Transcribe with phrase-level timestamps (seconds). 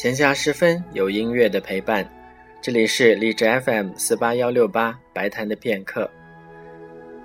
[0.00, 2.10] 闲暇时分有音乐的陪伴，
[2.62, 6.10] 这里是荔枝 FM 四八幺六八白谈的片刻。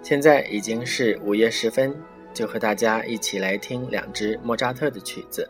[0.03, 1.95] 现在已经是午夜时分，
[2.33, 5.49] 就和大家一起来听两支莫扎特的曲子。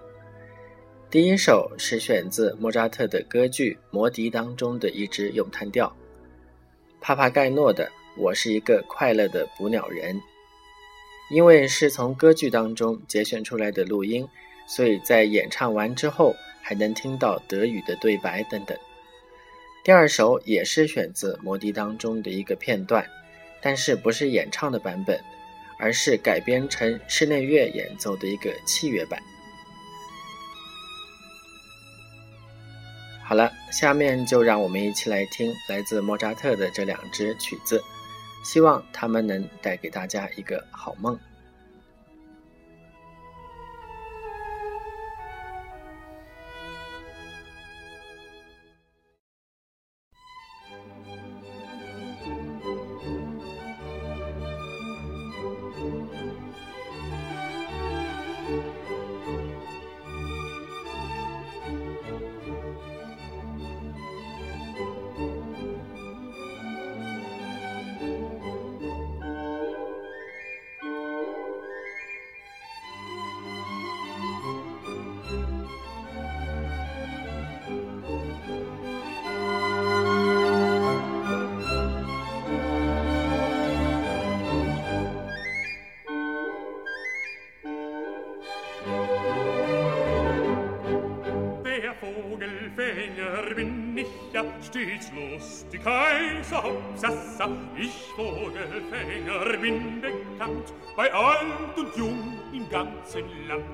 [1.10, 5.92] 第一首是选自莫扎特的歌剧《魔笛》当中的一支咏叹调，
[7.02, 7.88] 帕帕盖诺的
[8.20, 10.16] 《我是一个快乐的捕鸟人》。
[11.32, 14.28] 因为是从歌剧当中节选出来的录音，
[14.68, 16.36] 所以在演唱完之后
[16.68, 18.76] 还能听到德语的对白等等。
[19.84, 23.08] 第二首也是选自《魔笛》当中的一个片段，
[23.62, 25.24] 但是不是演唱的版本，
[25.78, 29.22] 而是改编成室内乐演奏的一个器乐版。
[33.24, 37.80] 好了，下面就让我们一起来听来自莫扎特的这两支曲子，
[38.44, 41.20] 希望他们能带给大家一个好梦。
[94.62, 103.66] Stets lustig heißer Hopsassa, ich Vogelfänger bin bekannt, bei alt und jung im ganzen Land.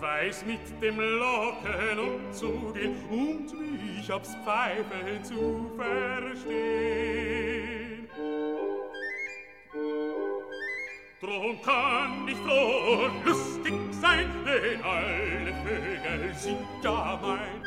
[0.00, 7.22] Weiß mit dem Locken umzugehen und mich aufs Pfeifen zu verstehen.
[11.20, 17.62] Drum kann ich froh lustig sein, denn alle Vögel sind ja mein.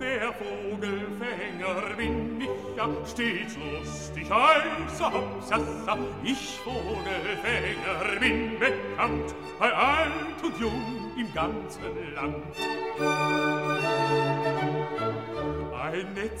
[0.00, 5.98] Der Vogelfänger bin ich ja stets lustig, heißer Hopsassa.
[6.22, 12.54] Ich Vogelfänger bin bekannt, bei alt und jung im ganzen Land.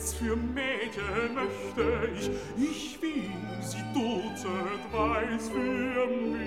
[0.00, 3.30] Netz für Mädchen möchte ich, ich will
[3.60, 6.40] sie dutzend weiß für mich.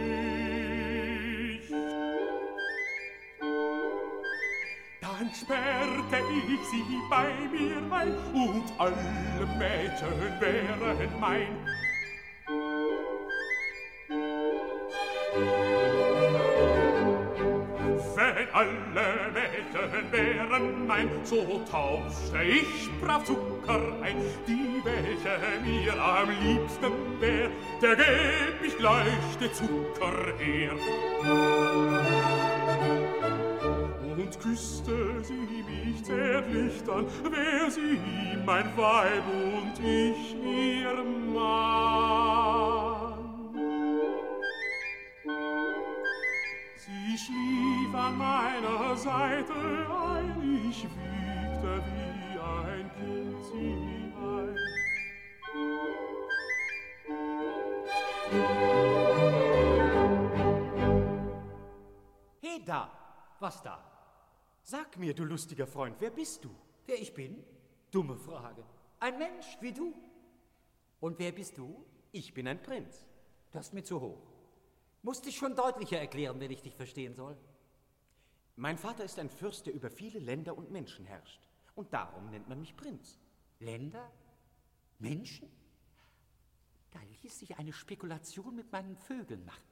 [5.01, 11.55] Dann sperrte ich sie bei mir ein und alle Mädchen wären mein.
[18.15, 19.02] Wenn alle
[20.13, 24.17] Wären mein, so tauschte ich brav Zucker ein.
[24.47, 27.49] Die, welche mir am liebsten wär,
[27.81, 30.73] der gäb ich gleich den Zucker her.
[34.15, 37.97] Und küsste sie mich zärtlich dann, wär sie
[38.45, 41.03] mein Weib und ich ihr
[41.33, 42.72] Mann.
[47.13, 54.57] Sie schlief an meiner Seite ein, ich wiegte wie ein Kind sie ein.
[62.41, 62.89] He da,
[63.39, 63.77] was da?
[64.63, 66.49] Sag mir, du lustiger Freund, wer bist du?
[66.87, 67.43] Wer ich bin?
[67.91, 68.63] Dumme Frage.
[68.99, 69.93] Ein Mensch wie du.
[70.99, 71.85] Und wer bist du?
[72.11, 73.05] Ich bin ein Prinz.
[73.51, 74.32] Das ist mir zu hoch.
[75.03, 77.37] Musst dich schon deutlicher erklären, wenn ich dich verstehen soll.
[78.55, 81.41] Mein Vater ist ein Fürst, der über viele Länder und Menschen herrscht.
[81.75, 83.19] Und darum nennt man mich Prinz.
[83.59, 84.11] Länder?
[84.99, 85.49] Menschen?
[86.91, 89.63] Da ließ sich eine Spekulation mit meinen Vögeln machen.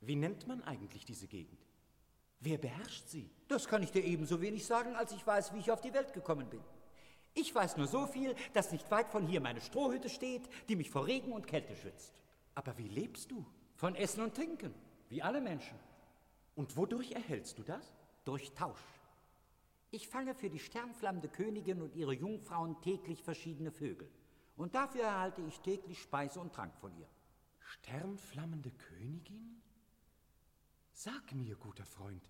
[0.00, 1.66] Wie nennt man eigentlich diese Gegend?
[2.38, 3.28] Wer beherrscht sie?
[3.48, 6.12] Das kann ich dir ebenso wenig sagen, als ich weiß, wie ich auf die Welt
[6.12, 6.62] gekommen bin.
[7.34, 10.90] Ich weiß nur so viel, dass nicht weit von hier meine Strohhütte steht, die mich
[10.90, 12.22] vor Regen und Kälte schützt.
[12.54, 13.44] Aber wie lebst du?
[13.80, 14.74] Von Essen und Trinken,
[15.08, 15.78] wie alle Menschen.
[16.54, 17.94] Und wodurch erhältst du das?
[18.26, 18.84] Durch Tausch.
[19.90, 24.06] Ich fange für die sternflammende Königin und ihre Jungfrauen täglich verschiedene Vögel.
[24.54, 27.08] Und dafür erhalte ich täglich Speise und Trank von ihr.
[27.58, 29.62] Sternflammende Königin?
[30.92, 32.28] Sag mir, guter Freund,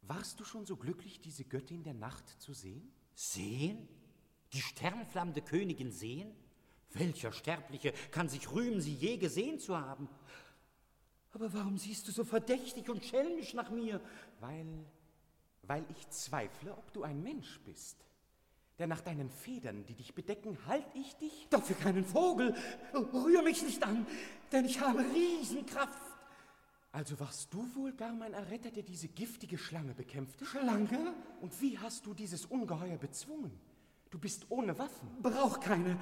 [0.00, 2.90] warst du schon so glücklich, diese Göttin der Nacht zu sehen?
[3.12, 3.90] Sehen?
[4.54, 6.34] Die sternflammende Königin sehen?
[6.94, 10.08] Welcher Sterbliche kann sich rühmen, sie je gesehen zu haben?
[11.32, 14.00] Aber warum siehst du so verdächtig und schelmisch nach mir?
[14.40, 14.66] Weil,
[15.62, 17.96] weil ich zweifle, ob du ein Mensch bist.
[18.78, 21.46] Denn nach deinen Federn, die dich bedecken, halt ich dich.
[21.50, 22.54] Doch für keinen Vogel.
[22.94, 24.06] Rühr mich nicht an,
[24.50, 26.12] denn ich habe Riesenkraft.
[26.90, 30.44] Also warst du wohl gar mein Erretter, der diese giftige Schlange bekämpfte?
[30.44, 31.14] Schlange?
[31.40, 33.58] Und wie hast du dieses Ungeheuer bezwungen?
[34.10, 35.08] Du bist ohne Waffen.
[35.22, 35.98] Brauch keine.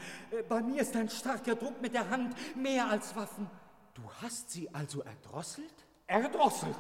[0.49, 3.49] Bei mir ist ein starker Druck mit der Hand mehr als Waffen.
[3.95, 5.87] Du hast sie also erdrosselt?
[6.07, 6.77] Erdrosselt.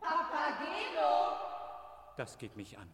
[0.00, 1.36] Papageno!
[2.16, 2.90] Das geht mich an.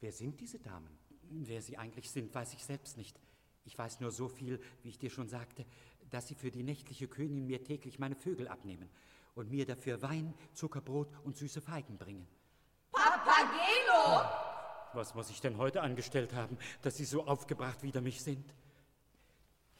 [0.00, 0.98] Wer sind diese Damen?
[1.30, 3.18] Wer sie eigentlich sind, weiß ich selbst nicht.
[3.64, 5.64] Ich weiß nur so viel, wie ich dir schon sagte,
[6.10, 8.90] dass sie für die nächtliche Königin mir täglich meine Vögel abnehmen
[9.34, 12.26] und mir dafür Wein, Zuckerbrot und süße Feigen bringen.
[12.90, 14.28] Papageno!
[14.92, 18.52] Was muss ich denn heute angestellt haben, dass Sie so aufgebracht wider mich sind?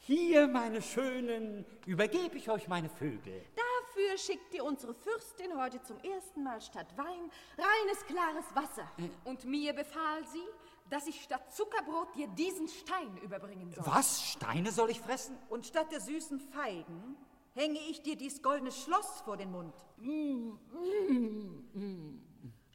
[0.04, 3.44] Hier, meine Schönen, übergebe ich euch meine Vögel.
[3.54, 8.90] Dafür schickt dir unsere Fürstin heute zum ersten Mal statt Wein reines, klares Wasser.
[9.22, 10.42] Und mir befahl sie,
[10.90, 13.86] dass ich statt Zuckerbrot dir diesen Stein überbringen soll.
[13.86, 14.20] Was?
[14.32, 15.38] Steine soll ich fressen?
[15.48, 17.16] Und statt der süßen Feigen
[17.54, 19.74] hänge ich dir dies goldene Schloss vor den Mund.
[19.98, 20.58] Du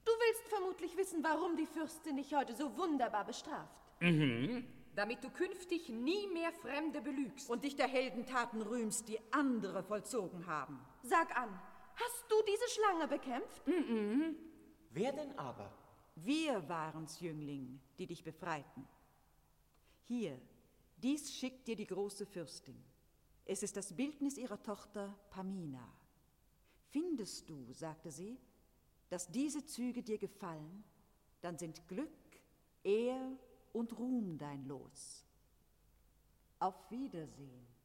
[0.05, 3.75] willst vermutlich wissen, warum die Fürstin dich heute so wunderbar bestraft.
[4.97, 7.51] Damit du künftig nie mehr Fremde belügst.
[7.51, 10.83] Und dich der Heldentaten rühmst, die andere vollzogen haben.
[11.03, 11.61] Sag an,
[11.93, 13.61] hast du diese Schlange bekämpft?
[14.89, 15.71] Wer denn aber?
[16.15, 18.87] Wir waren's, Jüngling, die dich befreiten.
[20.05, 20.41] Hier,
[20.95, 22.83] dies schickt dir die große Fürstin.
[23.45, 25.93] Es ist das Bildnis ihrer Tochter Pamina.
[26.89, 28.39] Findest du, sagte sie,
[29.09, 30.83] dass diese Züge dir gefallen,
[31.41, 32.09] dann sind Glück,
[32.83, 33.37] Ehr
[33.77, 35.23] und Ruhm dein Los.
[36.59, 37.76] Auf Wiedersehen.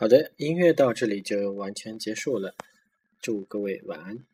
[0.00, 2.54] 好的，音乐到这里就完全结束了，
[3.20, 4.24] 祝各位晚安。